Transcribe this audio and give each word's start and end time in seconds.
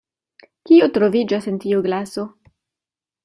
Kio 0.69 0.87
troviĝas 0.95 1.47
en 1.53 1.61
tiu 1.65 1.83
glaso? 1.89 2.27